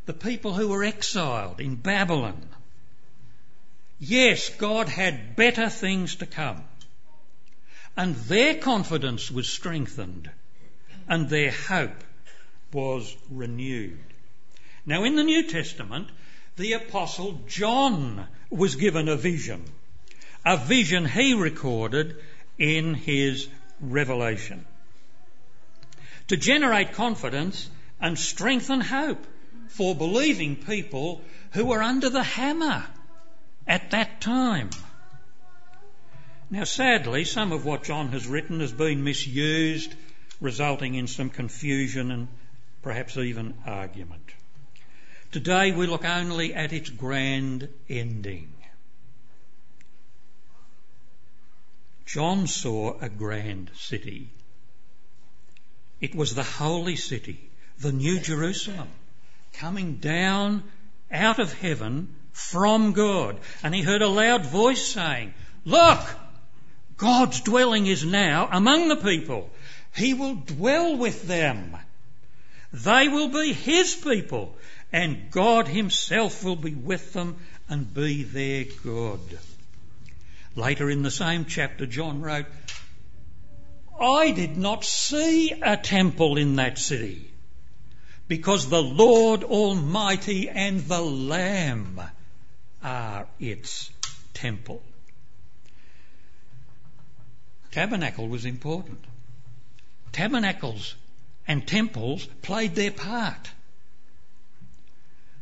The 0.06 0.14
people 0.14 0.54
who 0.54 0.68
were 0.68 0.84
exiled 0.84 1.60
in 1.60 1.74
Babylon 1.74 2.48
Yes, 3.98 4.48
God 4.50 4.88
had 4.88 5.34
better 5.34 5.68
things 5.68 6.16
to 6.16 6.26
come. 6.26 6.62
And 7.96 8.14
their 8.14 8.54
confidence 8.54 9.30
was 9.30 9.48
strengthened 9.48 10.30
and 11.08 11.28
their 11.28 11.50
hope 11.50 12.04
was 12.72 13.16
renewed. 13.28 13.98
Now, 14.86 15.04
in 15.04 15.16
the 15.16 15.24
New 15.24 15.48
Testament, 15.48 16.08
the 16.56 16.74
Apostle 16.74 17.40
John 17.48 18.26
was 18.50 18.76
given 18.76 19.08
a 19.08 19.16
vision, 19.16 19.64
a 20.44 20.56
vision 20.56 21.06
he 21.06 21.34
recorded 21.34 22.16
in 22.58 22.94
his 22.94 23.48
revelation 23.80 24.64
to 26.28 26.36
generate 26.36 26.92
confidence 26.92 27.68
and 28.00 28.18
strengthen 28.18 28.80
hope 28.80 29.26
for 29.68 29.94
believing 29.94 30.56
people 30.56 31.22
who 31.52 31.66
were 31.66 31.82
under 31.82 32.10
the 32.10 32.22
hammer 32.22 32.84
at 33.68 33.90
that 33.90 34.20
time. 34.20 34.70
Now, 36.50 36.64
sadly, 36.64 37.24
some 37.24 37.52
of 37.52 37.66
what 37.66 37.84
John 37.84 38.08
has 38.08 38.26
written 38.26 38.60
has 38.60 38.72
been 38.72 39.04
misused, 39.04 39.94
resulting 40.40 40.94
in 40.94 41.06
some 41.06 41.28
confusion 41.28 42.10
and 42.10 42.28
perhaps 42.80 43.18
even 43.18 43.54
argument. 43.66 44.32
Today 45.30 45.72
we 45.72 45.86
look 45.86 46.06
only 46.06 46.54
at 46.54 46.72
its 46.72 46.88
grand 46.88 47.68
ending. 47.90 48.50
John 52.06 52.46
saw 52.46 52.98
a 52.98 53.10
grand 53.10 53.70
city. 53.76 54.30
It 56.00 56.14
was 56.14 56.34
the 56.34 56.42
holy 56.42 56.96
city, 56.96 57.50
the 57.78 57.92
New 57.92 58.18
Jerusalem, 58.20 58.88
coming 59.52 59.96
down 59.96 60.62
out 61.10 61.38
of 61.38 61.52
heaven 61.52 62.14
from 62.38 62.92
God. 62.92 63.36
And 63.62 63.74
he 63.74 63.82
heard 63.82 64.00
a 64.00 64.08
loud 64.08 64.46
voice 64.46 64.86
saying, 64.86 65.34
Look, 65.64 66.00
God's 66.96 67.40
dwelling 67.40 67.86
is 67.86 68.04
now 68.04 68.48
among 68.50 68.88
the 68.88 68.96
people. 68.96 69.50
He 69.94 70.14
will 70.14 70.36
dwell 70.36 70.96
with 70.96 71.26
them. 71.26 71.76
They 72.72 73.08
will 73.08 73.28
be 73.28 73.52
His 73.52 73.94
people, 73.94 74.56
and 74.92 75.30
God 75.30 75.68
Himself 75.68 76.44
will 76.44 76.56
be 76.56 76.74
with 76.74 77.12
them 77.12 77.36
and 77.68 77.92
be 77.92 78.22
their 78.22 78.64
God. 78.84 79.20
Later 80.54 80.88
in 80.90 81.02
the 81.02 81.10
same 81.10 81.44
chapter, 81.44 81.86
John 81.86 82.20
wrote, 82.20 82.46
I 84.00 84.30
did 84.30 84.56
not 84.56 84.84
see 84.84 85.50
a 85.50 85.76
temple 85.76 86.36
in 86.36 86.56
that 86.56 86.78
city 86.78 87.30
because 88.28 88.68
the 88.68 88.82
Lord 88.82 89.42
Almighty 89.42 90.48
and 90.48 90.80
the 90.82 91.00
Lamb 91.00 92.00
are 92.82 93.26
its 93.38 93.90
temple. 94.34 94.82
Tabernacle 97.70 98.28
was 98.28 98.44
important. 98.44 99.04
Tabernacles 100.12 100.94
and 101.46 101.66
temples 101.66 102.26
played 102.42 102.74
their 102.74 102.90
part. 102.90 103.50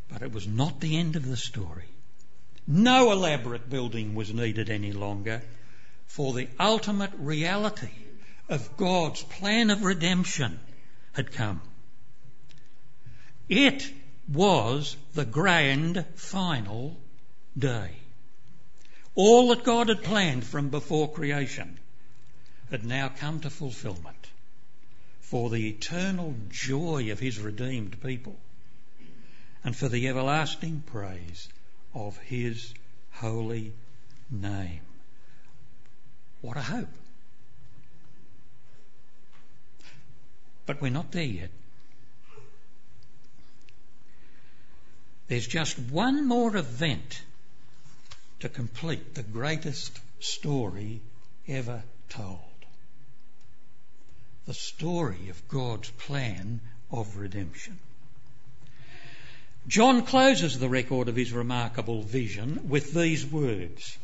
But 0.09 0.23
it 0.23 0.33
was 0.33 0.47
not 0.47 0.81
the 0.81 0.97
end 0.97 1.17
of 1.17 1.27
the 1.27 1.37
story. 1.37 1.85
No 2.67 3.13
elaborate 3.13 3.71
building 3.71 4.15
was 4.15 4.33
needed 4.33 4.71
any 4.71 4.93
longer, 4.93 5.43
for 6.07 6.33
the 6.33 6.49
ultimate 6.59 7.13
reality 7.19 7.93
of 8.49 8.77
God's 8.77 9.23
plan 9.23 9.71
of 9.71 9.85
redemption 9.85 10.59
had 11.13 11.33
come. 11.33 11.61
It 13.49 13.89
was 14.29 14.97
the 15.15 15.25
grand 15.25 16.05
final 16.17 16.97
day. 17.59 17.91
All 19.15 19.49
that 19.49 19.65
God 19.65 19.89
had 19.89 20.03
planned 20.03 20.45
from 20.45 20.69
before 20.69 21.11
creation 21.11 21.79
had 22.71 22.85
now 22.85 23.09
come 23.09 23.41
to 23.41 23.51
fulfillment 23.51 24.29
for 25.21 25.51
the 25.51 25.69
eternal 25.69 26.35
joy 26.51 27.11
of 27.11 27.19
his 27.19 27.39
redeemed 27.39 28.01
people 28.03 28.39
and 29.65 29.75
for 29.75 29.89
the 29.89 30.07
everlasting 30.09 30.83
praise 30.87 31.49
of 31.95 32.17
his 32.19 32.73
holy 33.13 33.73
name. 34.31 34.83
What 36.43 36.57
a 36.57 36.63
hope! 36.63 36.89
But 40.67 40.83
we're 40.83 40.91
not 40.91 41.13
there 41.13 41.25
yet. 41.25 41.51
There's 45.29 45.47
just 45.47 45.79
one 45.79 46.27
more 46.27 46.57
event 46.57 47.23
to 48.41 48.49
complete 48.49 49.15
the 49.15 49.23
greatest 49.23 49.99
story 50.21 51.01
ever 51.49 51.83
told. 52.09 52.41
The 54.47 54.55
story 54.55 55.29
of 55.29 55.49
God's 55.49 55.91
plan 55.91 56.61
of 56.91 57.17
redemption. 57.17 57.79
John 59.67 60.03
closes 60.03 60.59
the 60.59 60.69
record 60.69 61.09
of 61.09 61.17
his 61.17 61.33
remarkable 61.33 62.03
vision 62.03 62.69
with 62.69 62.93
these 62.93 63.27
words. 63.27 63.99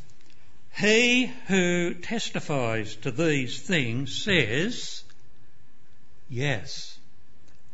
He 0.77 1.27
who 1.47 1.95
testifies 1.95 2.97
to 2.97 3.11
these 3.11 3.61
things 3.61 4.25
says, 4.25 5.05
Yes, 6.29 6.99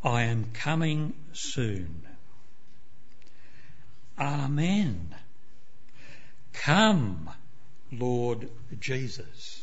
I 0.05 0.25
am 0.25 0.51
coming 0.53 1.15
soon. 1.33 2.03
Amen. 4.19 5.15
Come, 6.53 7.31
Lord 7.93 8.51
Jesus. 8.81 9.63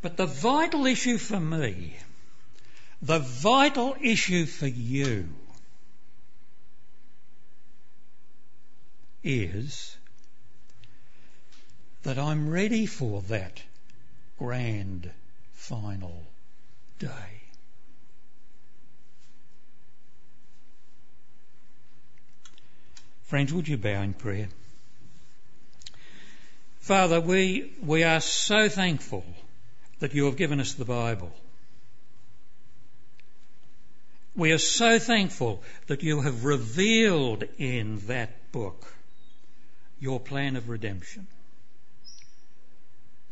But 0.00 0.16
the 0.16 0.26
vital 0.26 0.86
issue 0.86 1.18
for 1.18 1.40
me, 1.40 1.96
the 3.02 3.18
vital 3.18 3.96
issue 4.00 4.46
for 4.46 4.66
you, 4.66 5.28
is 9.24 9.96
that 12.04 12.18
I'm 12.18 12.48
ready 12.48 12.86
for 12.86 13.22
that 13.22 13.62
grand 14.38 15.10
final 15.52 16.22
day. 16.98 17.37
Friends, 23.28 23.52
would 23.52 23.68
you 23.68 23.76
bow 23.76 24.00
in 24.00 24.14
prayer? 24.14 24.48
Father, 26.80 27.20
we, 27.20 27.74
we 27.82 28.02
are 28.02 28.22
so 28.22 28.70
thankful 28.70 29.22
that 29.98 30.14
you 30.14 30.24
have 30.24 30.36
given 30.36 30.60
us 30.60 30.72
the 30.72 30.86
Bible. 30.86 31.30
We 34.34 34.52
are 34.52 34.58
so 34.58 34.98
thankful 34.98 35.62
that 35.88 36.02
you 36.02 36.22
have 36.22 36.46
revealed 36.46 37.44
in 37.58 37.98
that 38.06 38.50
book 38.50 38.94
your 40.00 40.20
plan 40.20 40.56
of 40.56 40.70
redemption. 40.70 41.26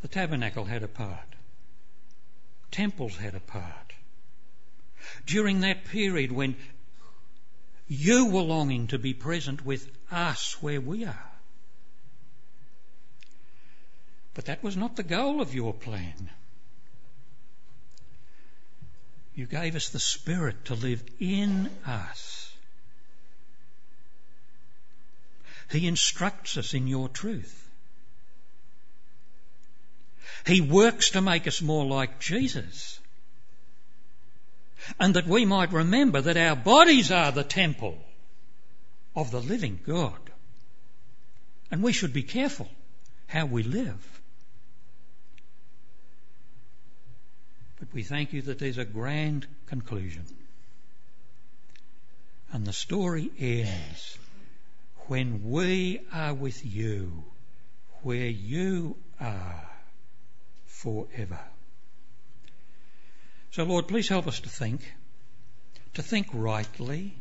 The 0.02 0.08
tabernacle 0.08 0.66
had 0.66 0.82
a 0.82 0.88
part. 0.88 1.36
Temples 2.70 3.16
had 3.16 3.34
a 3.34 3.40
part. 3.40 3.94
During 5.24 5.60
that 5.60 5.86
period 5.86 6.32
when 6.32 6.54
you 7.88 8.26
were 8.26 8.42
longing 8.42 8.88
to 8.88 8.98
be 8.98 9.14
present 9.14 9.64
with 9.64 9.88
us 10.10 10.60
where 10.60 10.80
we 10.80 11.04
are. 11.04 11.30
But 14.34 14.46
that 14.46 14.62
was 14.62 14.76
not 14.76 14.96
the 14.96 15.02
goal 15.02 15.40
of 15.40 15.54
your 15.54 15.72
plan. 15.72 16.30
You 19.34 19.46
gave 19.46 19.76
us 19.76 19.90
the 19.90 20.00
Spirit 20.00 20.66
to 20.66 20.74
live 20.74 21.02
in 21.20 21.70
us. 21.86 22.52
He 25.70 25.86
instructs 25.86 26.56
us 26.56 26.74
in 26.74 26.86
your 26.86 27.08
truth. 27.08 27.68
He 30.46 30.60
works 30.60 31.10
to 31.10 31.20
make 31.20 31.46
us 31.46 31.60
more 31.60 31.84
like 31.84 32.20
Jesus. 32.20 33.00
And 34.98 35.14
that 35.14 35.26
we 35.26 35.44
might 35.44 35.72
remember 35.72 36.20
that 36.20 36.36
our 36.36 36.56
bodies 36.56 37.10
are 37.10 37.32
the 37.32 37.44
temple 37.44 37.98
of 39.14 39.30
the 39.30 39.40
living 39.40 39.80
God. 39.86 40.18
And 41.70 41.82
we 41.82 41.92
should 41.92 42.12
be 42.12 42.22
careful 42.22 42.68
how 43.26 43.46
we 43.46 43.62
live. 43.62 44.20
But 47.78 47.88
we 47.92 48.02
thank 48.02 48.32
you 48.32 48.42
that 48.42 48.58
there's 48.58 48.78
a 48.78 48.84
grand 48.84 49.46
conclusion. 49.66 50.24
And 52.52 52.64
the 52.64 52.72
story 52.72 53.30
ends 53.38 54.18
when 55.08 55.50
we 55.50 56.00
are 56.12 56.34
with 56.34 56.64
you, 56.64 57.24
where 58.02 58.28
you 58.28 58.96
are 59.20 59.68
forever. 60.64 61.40
So, 63.56 63.64
Lord, 63.64 63.88
please 63.88 64.10
help 64.10 64.26
us 64.26 64.40
to 64.40 64.50
think, 64.50 64.82
to 65.94 66.02
think 66.02 66.26
rightly, 66.34 67.14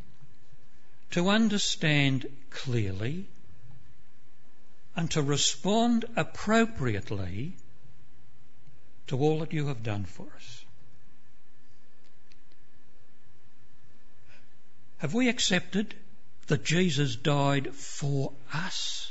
to 1.12 1.30
understand 1.30 2.26
clearly, 2.50 3.26
and 4.98 5.10
to 5.12 5.22
respond 5.22 6.04
appropriately 6.18 7.54
to 9.08 9.18
all 9.18 9.40
that 9.40 9.54
you 9.54 9.68
have 9.68 9.82
done 9.82 10.04
for 10.04 10.28
us. 10.36 10.66
Have 14.98 15.14
we 15.14 15.30
accepted 15.30 15.96
that 16.48 16.66
Jesus 16.66 17.16
died 17.16 17.74
for 17.74 18.34
us? 18.52 19.10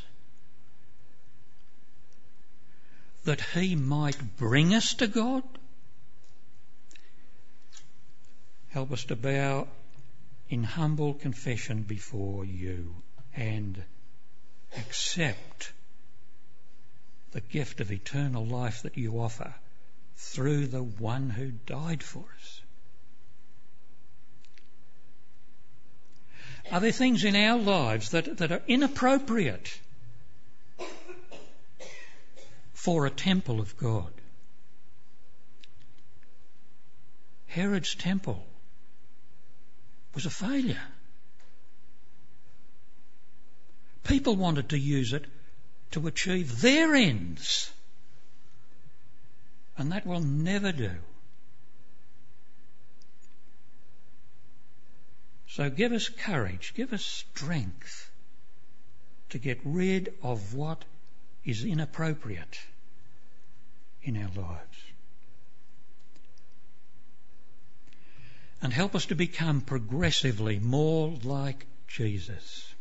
That 3.25 3.41
he 3.41 3.77
might 3.77 4.37
bring 4.37 4.75
us 4.75 4.93
to 4.97 5.07
God? 5.07 5.43
Help 8.75 8.91
us 8.91 9.05
to 9.05 9.15
bow 9.15 9.69
in 10.49 10.65
humble 10.65 11.15
confession 11.15 11.85
before 11.85 12.45
you 12.45 12.93
and 13.37 13.81
accept 14.77 15.73
the 17.31 17.41
gift 17.41 17.81
of 17.81 17.93
eternal 17.93 18.45
life 18.45 18.83
that 18.83 18.99
you 18.99 19.21
offer 19.21 19.55
through 20.17 20.67
the 20.67 20.83
one 20.83 21.31
who 21.31 21.53
died 21.53 22.03
for 22.03 22.25
us. 22.37 22.61
Are 26.73 26.81
there 26.81 26.91
things 26.91 27.23
in 27.23 27.37
our 27.37 27.61
lives 27.61 28.11
that, 28.11 28.39
that 28.39 28.51
are 28.51 28.63
inappropriate 28.67 29.79
for 32.73 33.07
a 33.07 33.11
temple 33.11 33.61
of 33.61 33.77
God? 33.77 34.11
Herod's 37.47 37.95
temple 37.95 38.45
was 40.15 40.27
a 40.27 40.31
failure. 40.31 40.83
People 44.05 44.37
wanted 44.37 44.69
to 44.71 44.79
use 44.79 45.13
it 45.13 45.25
to 45.93 46.07
achieve 46.07 46.61
their 46.61 46.95
ends. 46.95 47.73
And 49.77 49.93
that 49.93 50.07
will 50.07 50.21
never 50.21 50.73
do. 50.73 50.93
So 55.49 55.71
give 55.71 55.93
us 55.93 56.09
courage, 56.09 56.75
give 56.75 56.93
us 56.93 57.05
strength 57.05 58.11
to 59.31 59.39
get 59.39 59.61
rid 59.65 60.13
of 60.23 60.55
what 60.55 60.85
is 61.45 61.65
inappropriate 61.65 62.59
in 64.03 64.17
our 64.17 64.31
lives. 64.35 64.79
And 68.65 68.73
help 68.73 68.95
us 68.95 69.05
to 69.07 69.15
become 69.15 69.61
progressively 69.61 70.59
more 70.59 71.15
like 71.23 71.67
Jesus, 71.87 72.75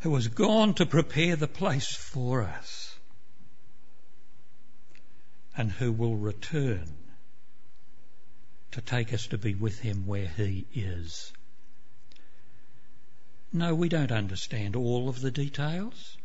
who 0.00 0.12
has 0.16 0.26
gone 0.26 0.74
to 0.74 0.84
prepare 0.84 1.36
the 1.36 1.46
place 1.46 1.86
for 1.86 2.42
us 2.42 2.98
and 5.56 5.70
who 5.70 5.92
will 5.92 6.16
return 6.16 6.92
to 8.72 8.80
take 8.80 9.14
us 9.14 9.28
to 9.28 9.38
be 9.38 9.54
with 9.54 9.78
him 9.78 10.06
where 10.06 10.26
he 10.26 10.66
is. 10.74 11.32
No, 13.52 13.76
we 13.76 13.88
don't 13.88 14.10
understand 14.10 14.74
all 14.74 15.08
of 15.08 15.20
the 15.20 15.30
details, 15.30 16.16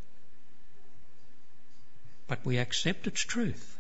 but 2.26 2.44
we 2.44 2.58
accept 2.58 3.06
its 3.06 3.22
truth. 3.22 3.78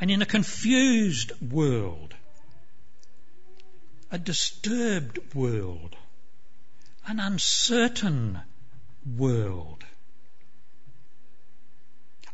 And 0.00 0.10
in 0.10 0.22
a 0.22 0.26
confused 0.26 1.32
world, 1.40 2.14
a 4.10 4.18
disturbed 4.18 5.18
world, 5.34 5.96
an 7.06 7.20
uncertain 7.20 8.40
world, 9.16 9.84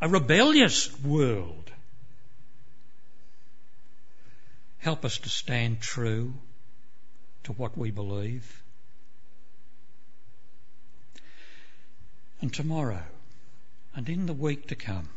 a 0.01 0.09
rebellious 0.09 0.99
world. 1.01 1.71
Help 4.79 5.05
us 5.05 5.19
to 5.19 5.29
stand 5.29 5.81
true 5.81 6.33
to 7.45 7.53
what 7.53 7.77
we 7.77 7.91
believe. 7.91 8.63
And 12.41 12.53
tomorrow 12.53 13.05
and 13.95 14.09
in 14.09 14.25
the 14.25 14.33
week 14.33 14.69
to 14.69 14.75
come, 14.75 15.09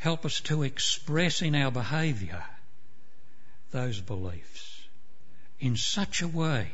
help 0.00 0.24
us 0.24 0.40
to 0.40 0.62
express 0.62 1.42
in 1.42 1.54
our 1.54 1.70
behaviour 1.70 2.42
those 3.70 4.00
beliefs 4.00 4.82
in 5.60 5.76
such 5.76 6.22
a 6.22 6.28
way 6.28 6.68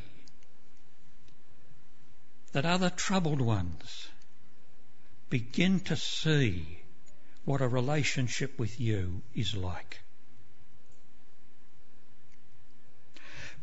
that 2.52 2.64
other 2.64 2.88
troubled 2.88 3.40
ones 3.40 4.08
begin 5.28 5.80
to 5.80 5.96
see 5.96 6.78
what 7.44 7.60
a 7.60 7.66
relationship 7.66 8.56
with 8.60 8.80
you 8.80 9.20
is 9.34 9.56
like. 9.56 9.98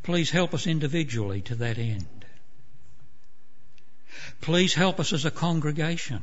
Please 0.04 0.30
help 0.30 0.54
us 0.54 0.67
individually 0.67 1.41
to 1.41 1.56
that 1.56 1.78
end. 1.78 2.26
Please 4.41 4.73
help 4.73 4.99
us 4.99 5.13
as 5.13 5.23
a 5.23 5.32
congregation 5.32 6.21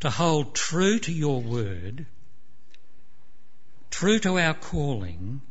to 0.00 0.10
hold 0.10 0.54
true 0.54 0.98
to 0.98 1.12
your 1.12 1.40
word, 1.40 2.06
true 3.90 4.18
to 4.18 4.38
our 4.38 4.54
calling, 4.54 5.42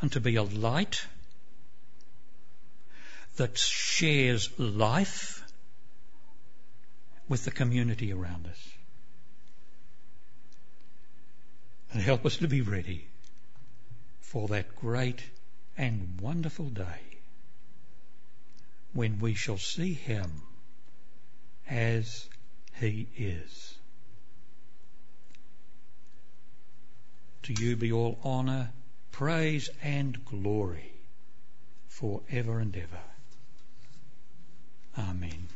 and 0.00 0.10
to 0.12 0.20
be 0.20 0.36
a 0.36 0.42
light 0.42 1.06
that 3.36 3.56
shares 3.56 4.50
life 4.58 5.44
with 7.28 7.44
the 7.44 7.50
community 7.50 8.12
around 8.12 8.46
us. 8.46 8.68
And 11.92 12.02
help 12.02 12.26
us 12.26 12.38
to 12.38 12.48
be 12.48 12.60
ready 12.60 13.06
for 14.20 14.48
that 14.48 14.74
great 14.76 15.22
and 15.76 16.20
wonderful 16.20 16.68
day 16.68 17.00
when 18.92 19.20
we 19.20 19.34
shall 19.34 19.58
see 19.58 19.94
him 19.94 20.42
as 21.70 22.28
he 22.80 23.06
is. 23.16 23.76
To 27.44 27.54
you 27.54 27.76
be 27.76 27.92
all 27.92 28.18
honour, 28.24 28.72
praise 29.12 29.70
and 29.82 30.24
glory 30.24 30.92
for 31.88 32.20
ever 32.30 32.58
and 32.58 32.76
ever. 32.76 33.00
Amen. 34.98 35.48